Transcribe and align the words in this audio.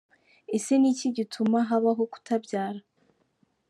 Ese 0.55 0.73
ni 0.77 0.87
iki 0.93 1.07
gituma 1.17 1.57
habaho 1.69 2.03
kutabyara?. 2.13 2.79